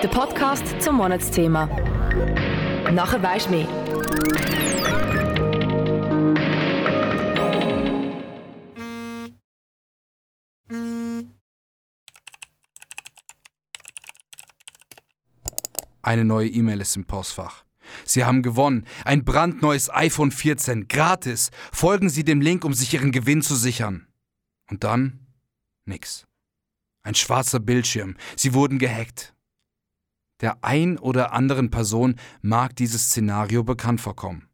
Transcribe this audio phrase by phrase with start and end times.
[0.00, 1.66] Der Podcast zum Monatsthema.
[2.92, 3.66] Nachher weisst mehr.
[16.00, 17.64] Eine neue E-Mail ist im Postfach.
[18.04, 18.86] Sie haben gewonnen.
[19.04, 20.86] Ein brandneues iPhone 14.
[20.86, 21.50] Gratis.
[21.72, 24.06] Folgen Sie dem Link, um sich Ihren Gewinn zu sichern.
[24.70, 25.26] Und dann?
[25.86, 26.24] Nix.
[27.02, 28.16] Ein schwarzer Bildschirm.
[28.36, 29.34] Sie wurden gehackt.
[30.40, 34.48] Der ein oder anderen Person mag dieses Szenario bekannt vorkommen.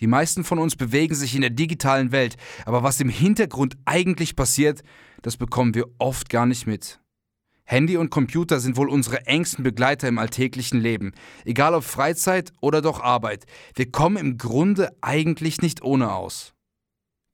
[0.00, 2.36] Die meisten von uns bewegen sich in der digitalen Welt,
[2.66, 4.82] aber was im Hintergrund eigentlich passiert,
[5.22, 7.00] das bekommen wir oft gar nicht mit.
[7.64, 11.12] Handy und Computer sind wohl unsere engsten Begleiter im alltäglichen Leben,
[11.44, 13.44] egal ob Freizeit oder doch Arbeit.
[13.74, 16.54] Wir kommen im Grunde eigentlich nicht ohne aus.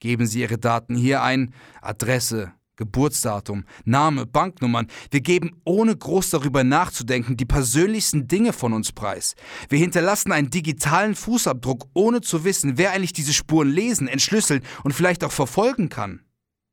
[0.01, 4.89] Geben Sie Ihre Daten hier ein, Adresse, Geburtsdatum, Name, Banknummern.
[5.11, 9.35] Wir geben ohne groß darüber nachzudenken die persönlichsten Dinge von uns preis.
[9.69, 14.93] Wir hinterlassen einen digitalen Fußabdruck, ohne zu wissen, wer eigentlich diese Spuren lesen, entschlüsseln und
[14.93, 16.21] vielleicht auch verfolgen kann.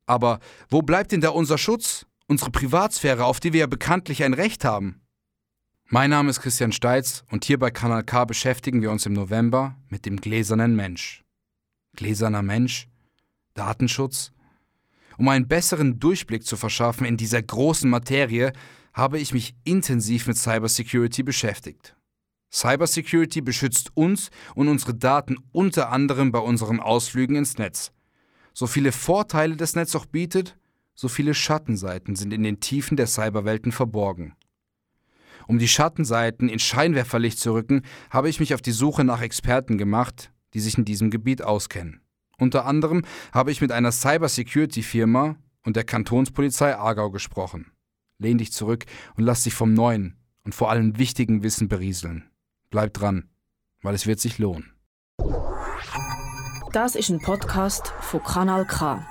[0.06, 4.34] Aber wo bleibt denn da unser Schutz, unsere Privatsphäre, auf die wir ja bekanntlich ein
[4.34, 5.00] Recht haben?
[5.86, 9.76] Mein Name ist Christian Steitz und hier bei Kanal K beschäftigen wir uns im November
[9.88, 11.22] mit dem gläsernen Mensch.
[11.94, 12.88] Gläserner Mensch?
[13.54, 14.32] Datenschutz?
[15.18, 18.52] Um einen besseren Durchblick zu verschaffen in dieser großen Materie,
[18.92, 21.96] habe ich mich intensiv mit Cybersecurity beschäftigt.
[22.52, 27.92] Cybersecurity beschützt uns und unsere Daten unter anderem bei unseren Ausflügen ins Netz.
[28.52, 30.58] So viele Vorteile das Netz auch bietet,
[30.94, 34.34] so viele Schattenseiten sind in den Tiefen der Cyberwelten verborgen.
[35.48, 39.78] Um die Schattenseiten in Scheinwerferlicht zu rücken, habe ich mich auf die Suche nach Experten
[39.78, 42.02] gemacht, die sich in diesem Gebiet auskennen.
[42.38, 43.02] Unter anderem
[43.32, 47.72] habe ich mit einer Cybersecurity-Firma und der Kantonspolizei Aargau gesprochen.
[48.18, 48.84] Lehn dich zurück
[49.16, 52.30] und lass dich vom neuen und vor allem wichtigen Wissen berieseln.
[52.70, 53.28] Bleib dran,
[53.82, 54.72] weil es wird sich lohnen.
[56.72, 59.06] Das ist ein Podcast von Kanal K.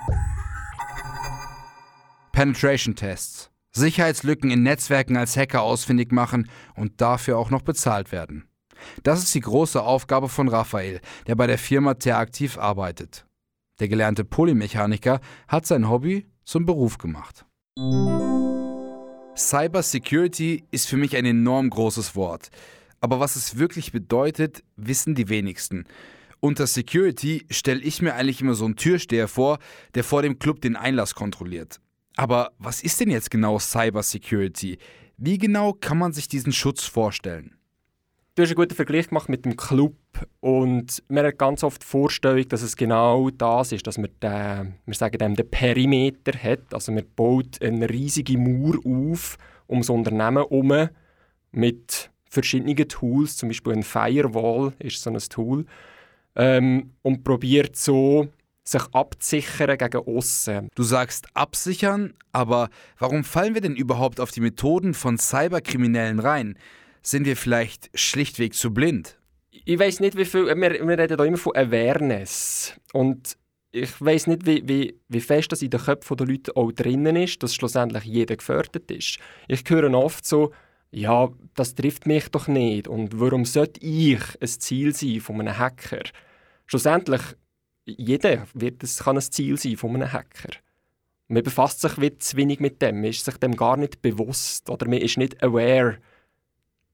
[2.32, 3.50] Penetration Tests.
[3.70, 8.48] Sicherheitslücken in Netzwerken als Hacker ausfindig machen und dafür auch noch bezahlt werden.
[9.02, 13.26] Das ist die große Aufgabe von Raphael, der bei der Firma TER aktiv arbeitet.
[13.80, 17.44] Der gelernte Polymechaniker hat sein Hobby zum Beruf gemacht.
[19.36, 22.50] Cybersecurity ist für mich ein enorm großes Wort.
[23.00, 25.84] Aber was es wirklich bedeutet, wissen die wenigsten.
[26.38, 29.58] Unter Security stelle ich mir eigentlich immer so einen Türsteher vor,
[29.94, 31.80] der vor dem Club den Einlass kontrolliert.
[32.16, 34.78] Aber was ist denn jetzt genau Cybersecurity?
[35.16, 37.56] Wie genau kann man sich diesen Schutz vorstellen?
[38.34, 39.94] Du hast einen guten Vergleich gemacht mit dem Club
[40.40, 44.74] und man hat ganz oft die Vorstellung, dass es genau das ist, dass man den,
[44.86, 46.72] wir sagen dem, den Perimeter hat.
[46.72, 50.88] Also man baut eine riesige Mauer auf um das Unternehmen herum
[51.50, 55.66] mit verschiedenen Tools, zum Beispiel ein Firewall ist so ein Tool,
[56.34, 58.28] ähm, und probiert so
[58.64, 60.68] sich abzusichern gegen aussen.
[60.74, 66.56] Du sagst absichern, aber warum fallen wir denn überhaupt auf die Methoden von Cyberkriminellen rein?
[67.02, 69.18] Sind wir vielleicht schlichtweg zu blind?
[69.50, 70.46] Ich weiß nicht, wie viel.
[70.46, 72.74] Wir, wir reden hier immer von Awareness.
[72.92, 73.36] Und
[73.72, 77.16] ich weiß nicht, wie, wie, wie fest das in den Köpfen der Leute auch drinnen
[77.16, 79.18] ist, dass schlussendlich jeder gefördert ist.
[79.48, 80.52] Ich höre oft so,
[80.90, 82.86] ja, das trifft mich doch nicht.
[82.86, 86.02] Und warum sollte ich ein Ziel sein von einem Hacker?
[86.66, 87.22] Schlussendlich,
[87.86, 90.50] jeder wird, das kann ein Ziel sein von einem Hacker.
[91.28, 94.86] Man befasst sich zu wenig mit dem, man ist sich dem gar nicht bewusst oder
[94.86, 95.98] man ist nicht aware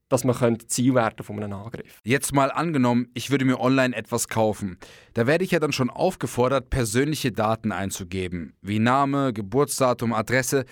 [0.09, 2.01] dass man Ziel werden von einem Angriff.
[2.05, 4.79] Jetzt mal angenommen, ich würde mir online etwas kaufen.
[5.15, 10.65] Da werde ich ja dann schon aufgefordert, persönliche Daten einzugeben, wie Name, Geburtsdatum, Adresse.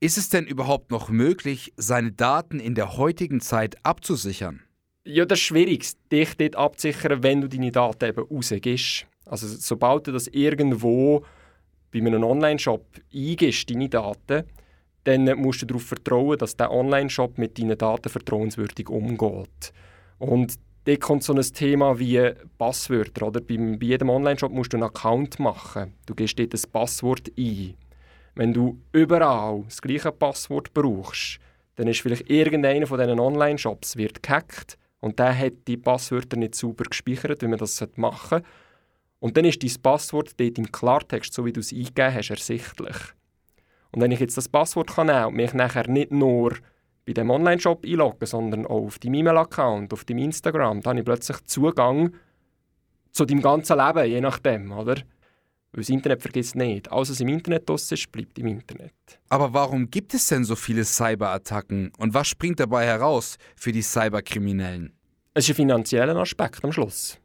[0.00, 4.62] Ist es denn überhaupt noch möglich, seine Daten in der heutigen Zeit abzusichern?
[5.06, 9.06] Ja, das ist schwierig, dich dort abzusichern, wenn du deine Daten eben rausgibst.
[9.26, 11.24] Also sobald du das irgendwo
[11.90, 14.44] bei einem Online-Shop eingibst, deine Daten,
[15.04, 19.72] dann musst du darauf vertrauen, dass der Online-Shop mit deinen Daten vertrauenswürdig umgeht.
[20.18, 23.28] Und da kommt so ein Thema wie Passwörter.
[23.28, 23.40] Oder?
[23.40, 25.94] Bei, bei jedem Online-Shop musst du einen Account machen.
[26.06, 27.74] Du gehst dort ein Passwort ein.
[28.34, 31.38] Wenn du überall das gleiche Passwort brauchst,
[31.76, 36.54] dann ist vielleicht irgendeiner von diesen Online-Shops wird gehackt und der hat die Passwörter nicht
[36.54, 38.46] sauber gespeichert, wie man das machen sollte.
[39.20, 42.96] Und dann ist dein Passwort dort im Klartext, so wie du es eingegeben hast, ersichtlich.
[43.94, 46.56] Und wenn ich jetzt das Passwort kann nehmen und mich nachher nicht nur
[47.06, 51.04] bei dem Online-Shop einloggen, sondern auch auf deinem E-Mail-Account, auf deinem Instagram, dann habe ich
[51.04, 52.12] plötzlich Zugang
[53.12, 54.96] zu deinem ganzen Leben, je nachdem, oder?
[54.96, 56.90] Weil das Internet vergisst nicht.
[56.90, 58.94] Alles, was im Internet draus ist, bleibt im Internet.
[59.28, 63.82] Aber warum gibt es denn so viele Cyberattacken und was springt dabei heraus für die
[63.82, 64.92] Cyberkriminellen?
[65.34, 67.20] Es ist ein finanzieller Aspekt am Schluss.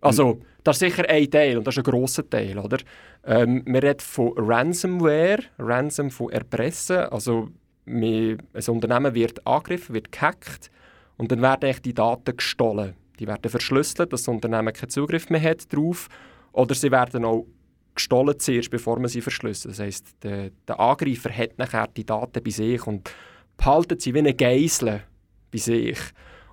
[0.00, 2.58] Also, das ist sicher ein Teil und das ist ein grosser Teil.
[2.58, 2.78] Oder?
[3.24, 6.98] Ähm, wir reden von Ransomware, Ransom von Erpressen.
[6.98, 7.48] Also,
[7.86, 8.38] ein
[8.68, 10.70] Unternehmen wird angegriffen, wird gehackt
[11.16, 12.94] und dann werden die Daten gestohlen.
[13.18, 16.08] Die werden verschlüsselt, dass das Unternehmen keinen Zugriff mehr hat darauf.
[16.52, 17.46] Oder sie werden auch
[17.94, 19.72] gestohlen zuerst, bevor man sie verschlüsselt.
[19.72, 23.10] Das heisst, der, der Angreifer hat nachher die Daten bei sich und
[23.56, 25.02] behaltet sie wie eine Geisel
[25.50, 25.98] bei sich.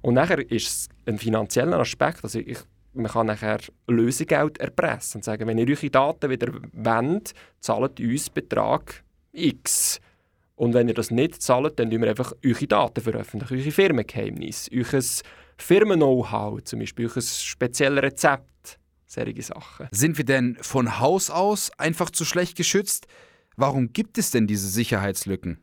[0.02, 2.24] Und nachher ist es ein finanzieller Aspekt.
[2.24, 2.58] Also ich,
[2.98, 8.30] man kann nachher Lösegeld erpressen und sagen, wenn ihr eure Daten wieder wendet, zahlt uns
[8.30, 10.00] Betrag X.
[10.56, 15.02] Und wenn ihr das nicht zahlt, dann wir einfach eure Daten veröffentlichen, eure Firmengeheimnisse, euer
[15.58, 19.88] Firmen-Know-how, zum Beispiel euer spezielles Rezept, solche Sachen.
[19.92, 23.08] Sind wir denn von Haus aus einfach zu schlecht geschützt?
[23.56, 25.60] Warum gibt es denn diese Sicherheitslücken?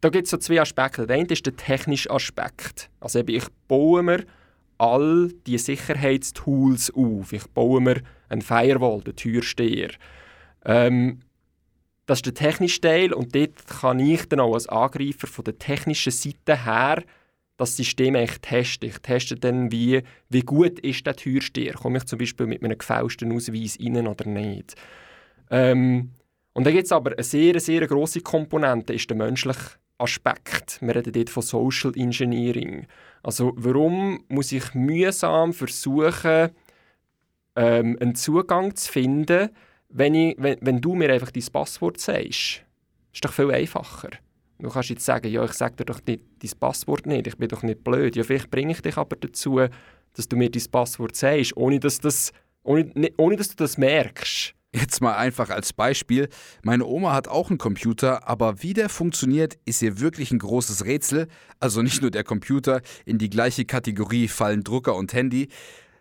[0.00, 1.06] Da gibt es so zwei Aspekte.
[1.06, 2.90] Der eine ist der technische Aspekt.
[3.00, 4.24] Also ich baue mir
[4.82, 7.32] all die Sicherheitstools auf.
[7.32, 9.90] Ich baue mir einen Firewall, den Türsteher.
[10.64, 11.20] Ähm,
[12.06, 15.56] das ist der technische Teil und dort kann ich dann auch als Angreifer von der
[15.56, 17.04] technischen Seite her
[17.58, 18.88] das System echt testen.
[18.88, 21.74] Ich teste dann, wie, wie gut ist der Türsteher.
[21.74, 24.74] Komme ich zum Beispiel mit einem gefälschten Ausweis rein oder nicht.
[25.48, 26.10] Ähm,
[26.54, 29.60] und dann gibt es aber eine sehr, sehr grosse Komponente, ist der menschliche
[30.02, 30.78] Aspekt.
[30.80, 32.86] Wir reden dort von Social Engineering.
[33.22, 36.50] Also warum muss ich mühsam versuchen,
[37.56, 39.50] ähm, einen Zugang zu finden,
[39.88, 42.64] wenn, ich, wenn, wenn du mir einfach dein Passwort sagst,
[43.12, 44.10] ist doch viel einfacher.
[44.58, 47.48] Du kannst jetzt sagen, ja, ich sage dir doch nicht dein Passwort nicht, ich bin
[47.48, 48.16] doch nicht blöd.
[48.16, 49.60] Ja, vielleicht bringe ich dich aber dazu,
[50.14, 52.32] dass du mir dein Passwort sagst, ohne dass, das,
[52.62, 54.54] ohne, ohne dass du das merkst.
[54.74, 56.28] Jetzt mal einfach als Beispiel.
[56.62, 60.86] Meine Oma hat auch einen Computer, aber wie der funktioniert, ist ihr wirklich ein großes
[60.86, 61.28] Rätsel.
[61.60, 65.48] Also nicht nur der Computer, in die gleiche Kategorie fallen Drucker und Handy.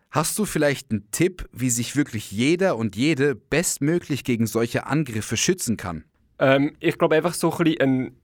[0.10, 5.36] Hast du vielleicht einen Tipp, wie sich wirklich jeder und jede bestmöglich gegen solche Angriffe
[5.36, 6.06] schützen kann?
[6.40, 8.16] Ähm, ich glaube einfach so ein bisschen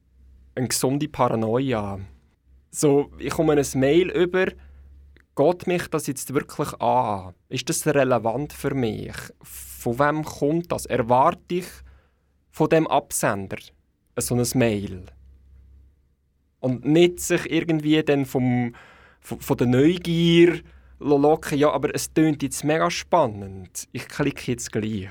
[0.56, 2.00] eine, gesunde Paranoia.
[2.72, 4.48] So, ich komme ein Mail über,
[5.36, 7.34] geht mich das jetzt wirklich an?
[7.50, 9.14] Ist das relevant für mich?
[9.88, 10.86] Von wem kommt das?
[10.86, 11.68] Erwarte ich
[12.52, 13.56] von dem Absender
[14.20, 15.06] so ein Mail?
[16.60, 18.76] Und nicht sich irgendwie dann vom,
[19.22, 20.60] von, von der Neugier
[21.00, 23.88] locken, ja, aber es tönt jetzt mega spannend.
[23.94, 25.08] Ich klicke jetzt gleich.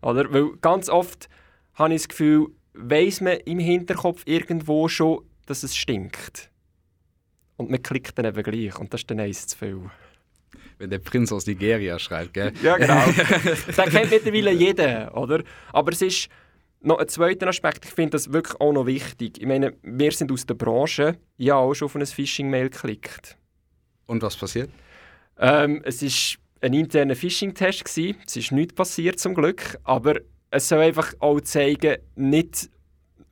[0.00, 0.32] Oder?
[0.32, 1.28] Weil ganz oft
[1.74, 6.52] habe ich das Gefühl, weiss man im Hinterkopf irgendwo schon, dass es stinkt.
[7.56, 8.78] Und man klickt dann eben gleich.
[8.78, 9.90] Und das ist dann eins zu viel.
[10.78, 12.52] Wenn der Prinz aus Nigeria schreibt, gell?
[12.62, 13.04] Ja, genau.
[13.66, 15.42] das kennt mittlerweile jeder, oder?
[15.72, 16.28] Aber es ist
[16.80, 19.40] noch ein zweiter Aspekt, ich finde das wirklich auch noch wichtig.
[19.40, 23.36] Ich meine, wir sind aus der Branche, ja auch schon auf ein Phishing-Mail geklickt.
[24.06, 24.70] Und was passiert?
[25.38, 27.84] Ähm, es war ein interner Phishing-Test.
[28.26, 29.78] Es ist nichts passiert zum Glück.
[29.84, 30.20] Aber
[30.50, 32.68] es soll einfach auch zeigen, nicht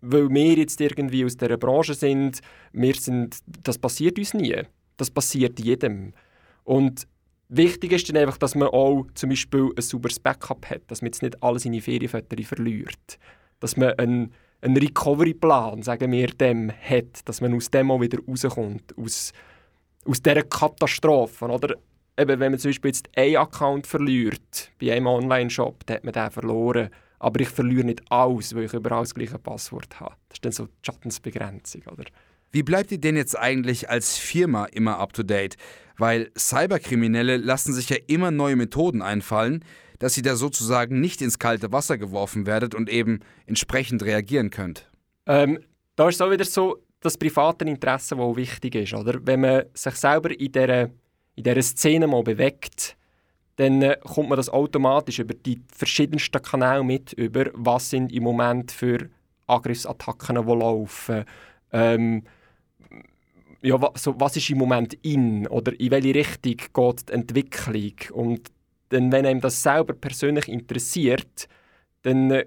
[0.03, 2.41] weil wir jetzt irgendwie aus dieser Branche sind,
[2.73, 4.63] wir sind, das passiert uns nie.
[4.97, 6.13] Das passiert jedem.
[6.65, 7.07] Und
[7.57, 11.07] wichtig ist dann einfach, dass man auch zum Beispiel ein sauberes Backup hat, dass man
[11.09, 13.19] jetzt nicht alles in die Ferienfotos verliert.
[13.61, 18.19] Dass man einen, einen Recovery-Plan, sagen wir dem, hat, dass man aus dem auch wieder
[18.27, 19.33] rauskommt, aus,
[20.05, 21.45] aus dieser Katastrophe.
[21.47, 21.77] Oder?
[22.19, 26.13] Eben, wenn man zum Beispiel jetzt einen Account verliert bei einem Online-Shop, dann hat man
[26.13, 26.91] den verloren
[27.23, 30.17] aber ich verliere nicht alles, weil ich überall das gleiche Passwort habe.
[30.29, 32.05] Das ist dann so die Schattensbegrenzung, oder?
[32.53, 35.57] Wie bleibt ihr denn jetzt eigentlich als Firma immer up-to-date?
[35.97, 39.65] Weil Cyberkriminelle lassen sich ja immer neue Methoden einfallen,
[39.99, 44.91] dass ihr da sozusagen nicht ins kalte Wasser geworfen werdet und eben entsprechend reagieren könnt.
[45.27, 45.61] Ähm,
[45.97, 48.93] da ist so wieder so das private Interesse, das auch wichtig ist.
[48.93, 49.19] Oder?
[49.25, 50.83] Wenn man sich selber in dieser,
[51.37, 52.97] in dieser Szene mal bewegt,
[53.57, 58.25] dann äh, kommt man das automatisch über die verschiedensten Kanäle mit, über was sind im
[58.25, 59.09] Moment für
[59.47, 61.25] Angriffsattacken, die laufen.
[61.73, 62.25] Ähm,
[63.63, 67.95] ja, was, so, was ist im Moment in oder in welche Richtung geht die Entwicklung.
[68.13, 68.51] Und
[68.89, 71.49] dann, wenn einem das selber persönlich interessiert,
[72.03, 72.47] dann äh,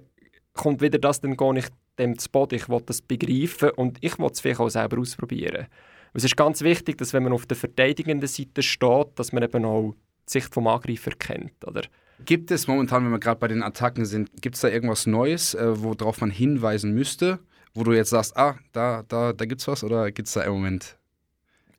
[0.52, 1.66] kommt wieder das, dann gehe ich
[1.98, 5.66] dem zu Boden, ich will das begreifen und ich will es vielleicht auch selber ausprobieren.
[6.12, 9.64] Es ist ganz wichtig, dass wenn man auf der verteidigenden Seite steht, dass man eben
[9.64, 9.94] auch
[10.28, 11.64] die Sicht vom Angreifer kennt.
[11.66, 11.82] Oder?
[12.24, 15.54] Gibt es momentan, wenn wir gerade bei den Attacken sind, gibt es da irgendwas Neues,
[15.54, 17.38] äh, worauf man hinweisen müsste,
[17.74, 20.52] wo du jetzt sagst, ah, da, da, da es was oder gibt es da im
[20.52, 20.96] Moment?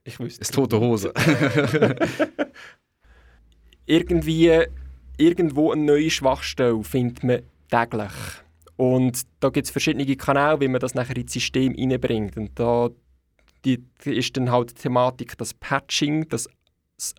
[0.07, 0.41] Ich wüsste.
[0.41, 1.13] Ist tote Hose.
[3.85, 4.63] Irgendwie
[5.17, 8.13] irgendwo eine neue Schwachstelle findet man täglich.
[8.77, 12.37] Und da gibt es verschiedene Kanäle, wie man das nachher ins System reinbringt.
[12.37, 12.89] Und da
[13.65, 16.47] die, ist dann halt die Thematik, das Patching, das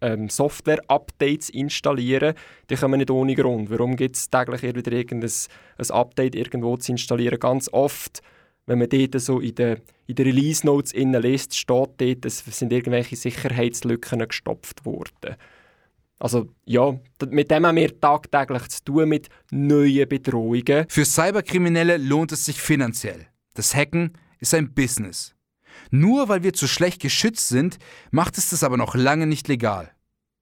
[0.00, 2.35] ähm, Software-Updates installieren,
[2.71, 3.68] die kommen nicht ohne Grund.
[3.68, 5.30] Warum gibt es täglich wieder irgendein
[5.76, 7.38] ein Update irgendwo zu installieren?
[7.38, 8.23] Ganz oft,
[8.68, 13.16] wenn man dort so in den, in den Release-Notes liest, steht dort, es sind irgendwelche
[13.16, 15.37] Sicherheitslücken gestopft worden.
[16.18, 16.98] Also ja,
[17.30, 20.84] mit dem haben wir tagtäglich zu tun, mit neuen Bedrohungen.
[20.88, 23.26] Für Cyberkriminelle lohnt es sich finanziell.
[23.54, 25.34] Das Hacken ist ein Business.
[25.90, 27.78] Nur weil wir zu schlecht geschützt sind,
[28.10, 29.92] macht es das aber noch lange nicht legal.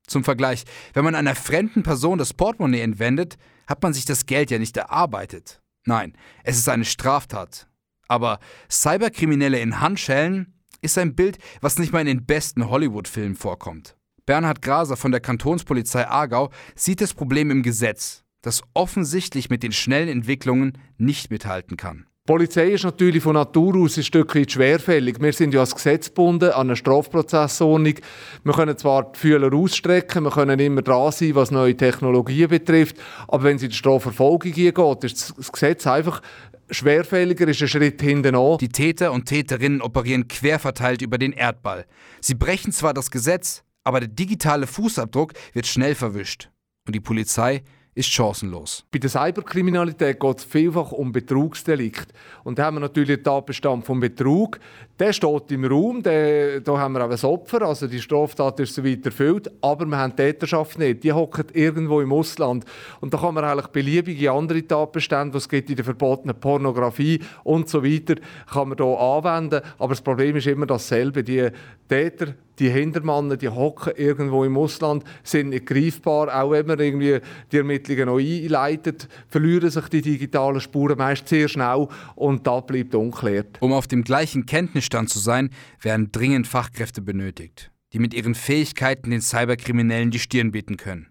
[0.08, 0.64] Zum Vergleich,
[0.94, 3.36] wenn man einer fremden Person das Portemonnaie entwendet,
[3.68, 5.60] hat man sich das Geld ja nicht erarbeitet.
[5.84, 7.68] Nein, es ist eine Straftat.
[8.08, 8.38] Aber
[8.70, 13.96] Cyberkriminelle in Handschellen ist ein Bild, was nicht mal in den besten Hollywood-Filmen vorkommt.
[14.26, 19.72] Bernhard Graser von der Kantonspolizei Aargau sieht das Problem im Gesetz, das offensichtlich mit den
[19.72, 22.06] schnellen Entwicklungen nicht mithalten kann.
[22.28, 25.20] Die Polizei ist natürlich von Natur aus ein Stück weit schwerfällig.
[25.20, 27.94] Wir sind ja als Gesetz gebunden, an eine Strafprozessordnung.
[28.42, 32.96] Wir können zwar die Fühler ausstrecken, wir können immer dran sein, was neue Technologien betrifft,
[33.28, 36.20] aber wenn es in die Strafverfolgung geht, ist das Gesetz einfach
[36.70, 38.58] schwerfälliger, ist ein Schritt hinten an.
[38.58, 41.86] Die Täter und Täterinnen operieren querverteilt über den Erdball.
[42.20, 46.50] Sie brechen zwar das Gesetz, aber der digitale Fußabdruck wird schnell verwischt.
[46.86, 47.62] Und die Polizei
[47.96, 48.84] ist chancenlos.
[48.92, 52.12] Bei der Cyberkriminalität geht es vielfach um Betrugsdelikt.
[52.44, 54.60] Und da haben wir natürlich den Tatbestand vom Betrug.
[54.98, 58.74] Der steht im Raum, der, da haben wir auch ein Opfer, also die Straftat ist
[58.74, 61.04] soweit erfüllt, aber wir haben die Täterschaft nicht.
[61.04, 62.66] Die hocken irgendwo im Ausland.
[63.00, 67.70] Und da kann man eigentlich beliebige andere Tatbestände, es gibt in der verbotenen Pornografie und
[67.70, 68.16] so weiter,
[68.52, 69.62] kann man hier anwenden.
[69.78, 71.24] Aber das Problem ist immer dasselbe.
[71.24, 71.48] Die
[71.88, 76.34] Täter die Hintermannen, die hocken irgendwo im Ausland, sind nicht greifbar.
[76.34, 77.20] Auch wenn man irgendwie
[77.52, 82.94] die Ermittlungen noch einleitet, verlieren sich die digitalen Spuren meist sehr schnell und da bleibt
[82.94, 83.58] unklärt.
[83.60, 89.10] Um auf dem gleichen Kenntnisstand zu sein, werden dringend Fachkräfte benötigt, die mit ihren Fähigkeiten
[89.10, 91.08] den Cyberkriminellen die Stirn bieten können.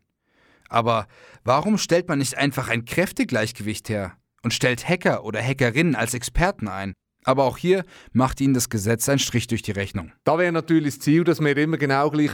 [0.69, 1.07] Aber
[1.43, 6.67] warum stellt man nicht einfach ein Kräftegleichgewicht her und stellt Hacker oder Hackerinnen als Experten
[6.67, 6.93] ein?
[7.25, 10.11] Aber auch hier macht Ihnen das Gesetz einen Strich durch die Rechnung.
[10.23, 12.31] Da wäre natürlich das Ziel, dass wir immer genau gleich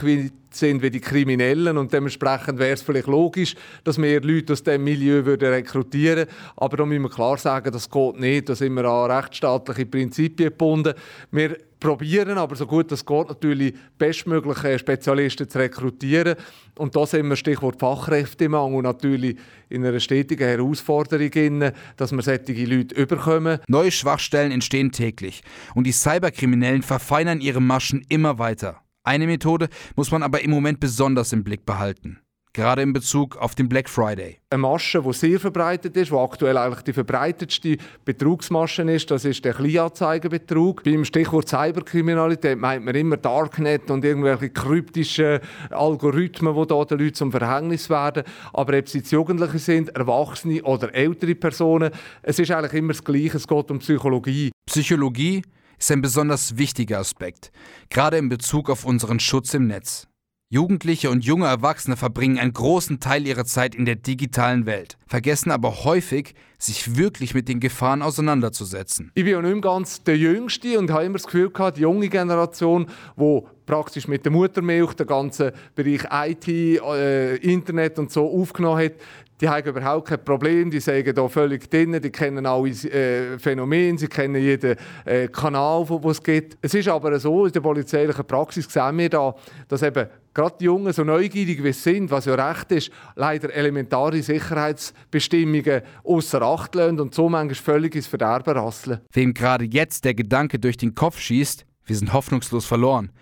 [0.50, 4.84] sind wie die Kriminellen und dementsprechend wäre es vielleicht logisch, dass wir Leute aus diesem
[4.84, 8.50] Milieu würden rekrutieren Aber da müssen wir klar sagen, das geht nicht.
[8.50, 10.92] Da sind wir an rechtsstaatliche Prinzipien gebunden.
[11.30, 16.36] Wir probieren, aber so gut es geht, natürlich bestmögliche Spezialisten zu rekrutieren.
[16.78, 19.36] Und da sind wir Stichwort Fachkräftemangel natürlich
[19.68, 23.58] in einer stetigen Herausforderung, dass wir solche Leute überkommen.
[23.68, 25.42] Neue Schwachstellen entstehen täglich
[25.74, 28.80] und die Cyberkriminellen verfeinern ihre Maschen immer weiter.
[29.02, 32.21] Eine Methode muss man aber im Moment besonders im Blick behalten
[32.52, 34.38] gerade in Bezug auf den Black Friday.
[34.50, 39.44] Eine Masche, die sehr verbreitet ist, die aktuell eigentlich die verbreitetste Betrugsmasche ist, das ist
[39.44, 40.84] der Kleinanzeigenbetrug.
[40.84, 45.40] Beim Stichwort Cyberkriminalität meint man immer Darknet und irgendwelche kryptischen
[45.70, 48.24] Algorithmen, die da den Leuten zum Verhängnis werden.
[48.52, 51.90] Aber ob es jetzt Jugendliche sind, Erwachsene oder ältere Personen,
[52.22, 54.50] es ist eigentlich immer das Gleiche, es geht um Psychologie.
[54.66, 55.42] Psychologie
[55.78, 57.50] ist ein besonders wichtiger Aspekt,
[57.90, 60.06] gerade in Bezug auf unseren Schutz im Netz.
[60.52, 65.50] Jugendliche und junge Erwachsene verbringen einen großen Teil ihrer Zeit in der digitalen Welt, vergessen
[65.50, 69.10] aber häufig, sich wirklich mit den Gefahren auseinanderzusetzen.
[69.14, 72.06] Ich bin ja nicht ganz der Jüngste und habe immer das Gefühl gehabt, die junge
[72.10, 72.84] Generation,
[73.16, 78.92] die praktisch mit der Muttermilch den ganzen Bereich IT, äh, Internet und so aufgenommen hat,
[79.40, 83.98] die haben überhaupt kein Problem, die sagen da völlig drin, die kennen alle äh, Phänomene,
[83.98, 86.58] sie kennen jeden äh, Kanal, wo es gibt.
[86.60, 89.34] Es ist aber so, in der polizeilichen Praxis sehen wir da,
[89.66, 93.52] dass eben gerade die Jungen, so neugierig wie sie sind, was ja recht ist, leider
[93.52, 99.00] elementare Sicherheitsbestimmungen außer Acht lassen und so manchmal völlig ins Verderben rasseln.
[99.12, 103.12] Wem gerade jetzt der Gedanke durch den Kopf schießt, wir sind hoffnungslos verloren,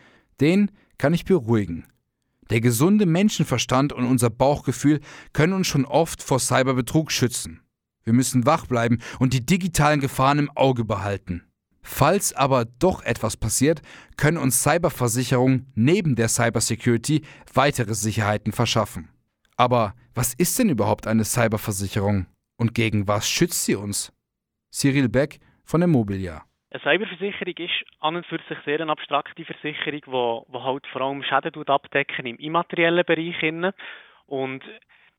[0.40, 1.86] den kann ich beruhigen.
[2.50, 5.00] Der gesunde Menschenverstand und unser Bauchgefühl
[5.32, 7.60] können uns schon oft vor Cyberbetrug schützen.
[8.02, 11.44] Wir müssen wach bleiben und die digitalen Gefahren im Auge behalten.
[11.92, 13.82] Falls aber doch etwas passiert,
[14.16, 19.10] können uns Cyberversicherungen neben der Cybersecurity weitere Sicherheiten verschaffen.
[19.56, 24.12] Aber was ist denn überhaupt eine Cyberversicherung und gegen was schützt sie uns?
[24.70, 26.46] Cyril Beck von der Mobiliar.
[26.70, 31.02] Eine Cyberversicherung ist an und für sich sehr eine abstrakte Versicherung, die, die halt vor
[31.02, 33.74] allem Schäden abdecken im immateriellen Bereich.
[34.26, 34.62] Und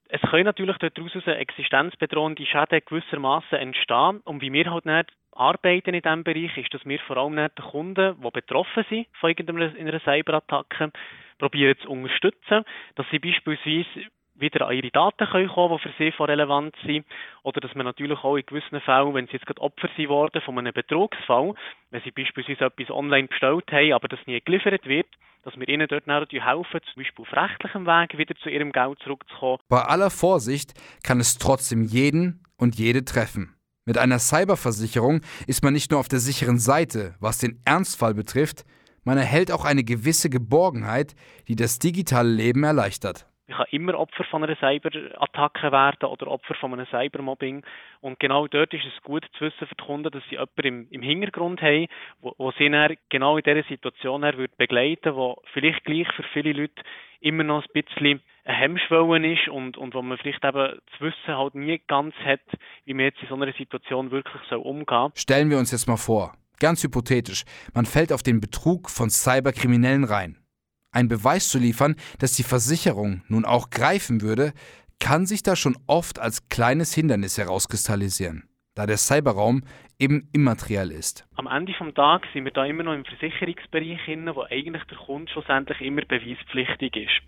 [0.07, 4.21] es können natürlich daraus existenzbedrohende Schäden gewissermaßen entstehen.
[4.21, 8.15] Und wie wir halt arbeiten in diesem Bereich, ist, dass wir vor allem den Kunden,
[8.21, 10.91] die betroffen sind von irgendeiner Cyberattacke,
[11.39, 12.63] probieren zu unterstützen,
[12.95, 17.05] dass sie beispielsweise wieder an ihre Daten können kommen, die für sie von relevant sind.
[17.43, 20.41] Oder dass man natürlich auch in gewissen Fällen, wenn sie jetzt gerade Opfer sind worden
[20.41, 21.53] von einem Betrugsfall,
[21.89, 25.07] wenn sie beispielsweise etwas online bestellt haben, aber das nie geliefert wird,
[25.43, 29.57] dass wir ihnen dort helfen, zum Beispiel auf rechtlichem Weg wieder zu ihrem Geld zurückzukommen.
[29.69, 33.55] Bei aller Vorsicht kann es trotzdem jeden und jede treffen.
[33.85, 38.63] Mit einer Cyberversicherung ist man nicht nur auf der sicheren Seite, was den Ernstfall betrifft,
[39.03, 41.15] man erhält auch eine gewisse Geborgenheit,
[41.47, 43.25] die das digitale Leben erleichtert.
[43.47, 47.63] Ich kann immer Opfer von einer Cyberattacke werden oder Opfer von einem Cybermobbing.
[48.01, 50.87] Und genau dort ist es gut zu wissen für die Kunden, dass sie jemanden im,
[50.91, 51.87] im Hintergrund haben,
[52.21, 56.53] wo, wo sie dann genau in dieser Situation wird begleiten wo vielleicht gleich für viele
[56.53, 56.83] Leute
[57.19, 61.37] immer noch ein bisschen ein Hemmschwellen ist und, und wo man vielleicht eben das Wissen
[61.37, 62.41] halt nie ganz hat,
[62.85, 65.11] wie man jetzt in so einer Situation wirklich so umgehen soll.
[65.15, 67.43] Stellen wir uns jetzt mal vor, ganz hypothetisch,
[67.73, 70.37] man fällt auf den Betrug von Cyberkriminellen rein.
[70.91, 74.53] Ein Beweis zu liefern, dass die Versicherung nun auch greifen würde,
[74.99, 79.63] kann sich da schon oft als kleines Hindernis herauskristallisieren, da der Cyberraum
[79.99, 81.25] eben immateriell ist.
[81.35, 83.99] Am Ende des Tages sind wir da immer noch im Versicherungsbereich,
[84.35, 87.21] wo eigentlich der Kunde schlussendlich immer beweispflichtig ist.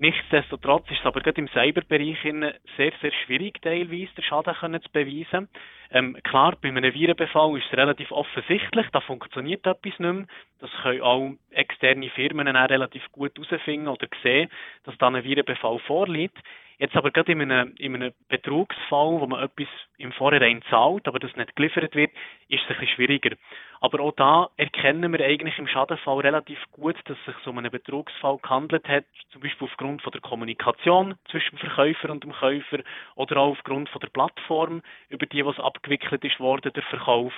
[0.00, 4.90] Nichtsdestotrotz ist es aber gerade im Cyberbereich sehr, sehr schwierig, teilweise den Schaden können zu
[4.92, 5.48] beweisen.
[5.90, 10.26] Ähm, klar, bei einem Virenbefall ist es relativ offensichtlich, da funktioniert etwas nicht mehr.
[10.60, 14.48] Das können auch externe Firmen auch relativ gut herausfinden oder sehen,
[14.84, 16.38] dass da ein Virenbefall vorliegt.
[16.80, 19.66] Jetzt aber gerade in einem, in einem Betrugsfall, wo man etwas
[19.96, 22.12] im Vorhinein zahlt, aber das nicht geliefert wird,
[22.48, 23.36] ist es ein bisschen schwieriger.
[23.80, 27.72] Aber auch da erkennen wir eigentlich im Schadenfall relativ gut, dass es sich um einen
[27.72, 32.78] Betrugsfall gehandelt hat, zum Beispiel aufgrund von der Kommunikation zwischen dem Verkäufer und dem Käufer
[33.16, 37.32] oder auch aufgrund von der Plattform, über die was abgewickelt ist worden, der Verkauf.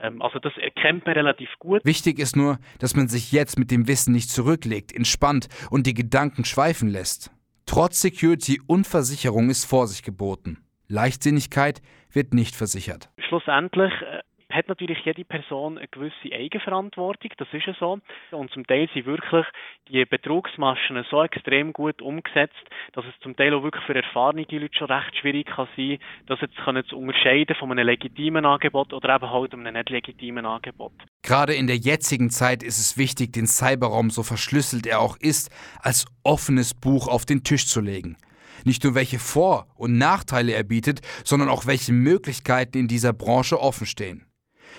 [0.00, 1.84] Ähm, also das erkennt man relativ gut.
[1.84, 5.94] Wichtig ist nur, dass man sich jetzt mit dem Wissen nicht zurücklegt, entspannt und die
[5.94, 7.30] Gedanken schweifen lässt.
[7.70, 10.58] Trotz Security und Versicherung ist Vorsicht geboten.
[10.88, 13.10] Leichtsinnigkeit wird nicht versichert.
[13.28, 17.98] Schlussendlich äh, hat natürlich jede Person eine gewisse Eigenverantwortung, das ist ja so.
[18.30, 19.46] Und zum Teil sind wirklich
[19.88, 22.54] die Betrugsmaschen so extrem gut umgesetzt,
[22.92, 26.40] dass es zum Teil auch wirklich für erfahrene Leute schon recht schwierig kann sein, das
[26.40, 30.92] jetzt können zu unterscheiden von einem legitimen Angebot oder eben halt einem nicht legitimen Angebot.
[31.22, 35.50] Gerade in der jetzigen Zeit ist es wichtig, den Cyberraum, so verschlüsselt er auch ist,
[35.80, 38.16] als offenes Buch auf den Tisch zu legen.
[38.64, 43.58] Nicht nur welche Vor- und Nachteile er bietet, sondern auch welche Möglichkeiten in dieser Branche
[43.58, 44.29] offenstehen.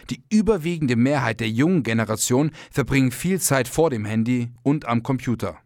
[0.10, 5.58] Die überwiegende Mehrheit der jungen Generation verbringen viel Zeit vor dem Handy und am Computer.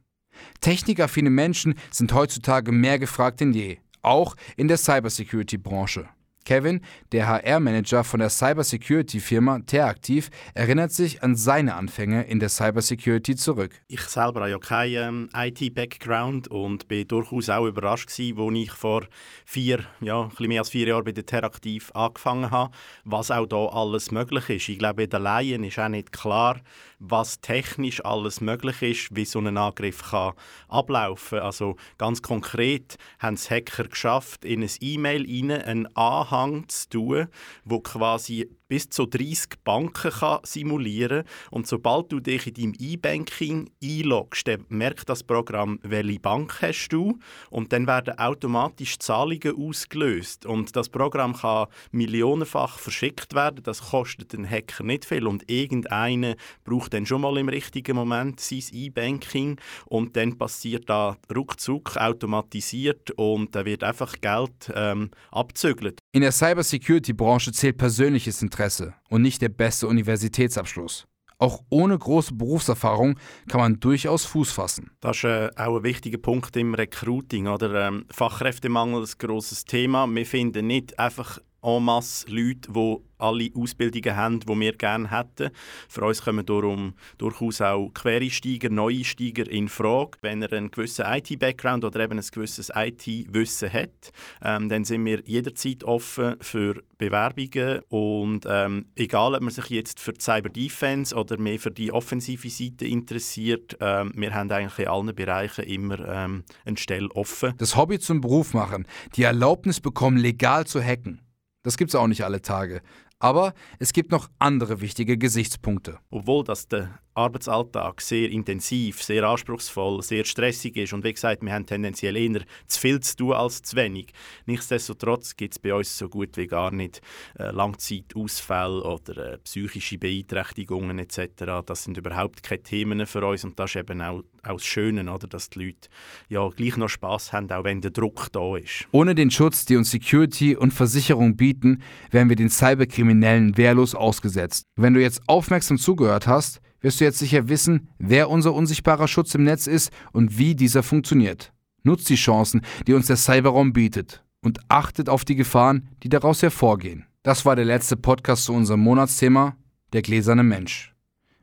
[0.62, 6.08] Technikaffine Menschen sind heutzutage mehr gefragt denn je, auch in der Cybersecurity-Branche.
[6.46, 6.82] Kevin,
[7.12, 13.72] der HR-Manager von der Cybersecurity-Firma Teraktiv, erinnert sich an seine Anfänge in der Cybersecurity zurück.
[13.88, 19.08] Ich selber habe ja keinen ähm, IT-Background und bin durchaus auch überrascht als ich vor
[19.44, 22.72] vier, ja, ein mehr als vier Jahren bei der Teraktiv angefangen habe,
[23.04, 24.70] was auch da alles möglich ist.
[24.70, 26.62] Ich glaube, der Laien ist auch nicht klar,
[27.00, 30.34] was technisch alles möglich ist, wie so ein Angriff kann
[30.68, 31.48] ablaufen kann.
[31.48, 35.96] Also ganz konkret haben es Hacker geschafft, in ein E-Mail einen
[36.36, 37.28] Anhang zu tun,
[37.64, 43.70] wo quasi bis zu 30 Banken kann simulieren Und sobald du dich in deinem E-Banking
[43.84, 50.46] einloggst, merkt das Programm, welche Bank hast du und dann werden automatisch Zahlungen ausgelöst.
[50.46, 53.64] Und das Programm kann millionenfach verschickt werden.
[53.64, 58.40] Das kostet den Hacker nicht viel und irgendeiner braucht dann schon mal im richtigen Moment
[58.40, 66.00] sein E-Banking und dann passiert da ruckzuck automatisiert und da wird einfach Geld ähm, abzügelt.
[66.14, 71.08] In der Cybersecurity-Branche zählt persönliches Interesse Interesse und nicht der beste Universitätsabschluss.
[71.38, 74.92] Auch ohne große Berufserfahrung kann man durchaus Fuß fassen.
[75.02, 77.48] Das ist äh, auch ein wichtiger Punkt im Recruiting.
[77.48, 77.88] Oder?
[77.88, 80.08] Ähm, Fachkräftemangel ist ein grosses Thema.
[80.08, 85.50] Wir finden nicht einfach en masse Leute, die alle Ausbildungen haben, die wir gerne hätten.
[85.88, 90.18] Für uns kommen darum durchaus auch Quereinsteiger, Neueinsteiger in Frage.
[90.22, 94.12] Wenn er einen gewissen IT-Background oder eben ein gewisses IT-Wissen hat,
[94.44, 100.00] ähm, dann sind wir jederzeit offen für Bewerbungen und ähm, egal, ob man sich jetzt
[100.00, 104.80] für die Cyber Defense oder mehr für die offensive Seite interessiert, ähm, wir haben eigentlich
[104.80, 107.54] in allen Bereichen immer ähm, eine Stelle offen.
[107.58, 111.25] Das Hobby zum Beruf machen, die Erlaubnis bekommen, legal zu hacken.
[111.66, 112.84] Das gibt's auch nicht alle Tage.
[113.18, 115.98] Aber es gibt noch andere wichtige Gesichtspunkte.
[116.12, 121.54] Obwohl das der Arbeitsalltag sehr intensiv, sehr anspruchsvoll, sehr stressig ist und wie gesagt, wir
[121.54, 124.12] haben tendenziell eher zu viel zu tun als zu wenig.
[124.46, 127.02] Nichtsdestotrotz gibt es bei uns so gut wie gar nicht
[127.40, 131.64] äh, Langzeitausfälle oder äh, psychische Beeinträchtigungen etc.
[131.66, 135.10] Das sind überhaupt keine Themen für uns und das ist eben auch, auch das Schöne,
[135.10, 135.88] oder, dass die Leute
[136.28, 138.88] ja gleich noch Spaß haben, auch wenn der Druck da ist.
[138.92, 144.66] Ohne den Schutz, die uns Security und Versicherung bieten, wären wir den Cyberkriminellen wehrlos ausgesetzt.
[144.76, 149.34] Wenn du jetzt aufmerksam zugehört hast, wirst du jetzt sicher wissen, wer unser unsichtbarer Schutz
[149.34, 151.52] im Netz ist und wie dieser funktioniert.
[151.82, 156.44] Nutzt die Chancen, die uns der Cyberraum bietet und achtet auf die Gefahren, die daraus
[156.44, 157.08] hervorgehen.
[157.24, 159.56] Das war der letzte Podcast zu unserem Monatsthema,
[159.94, 160.94] der gläserne Mensch.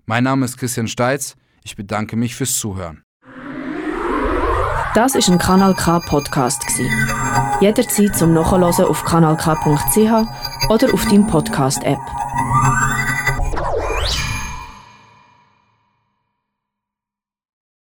[0.06, 1.34] Mein Name ist Christian Steitz.
[1.64, 3.02] Ich bedanke mich fürs Zuhören.
[4.94, 6.64] Das ist ein Kanal K Podcast
[7.60, 11.98] Jederzeit zum Nachhören auf kanalk.ch oder auf deinem Podcast App.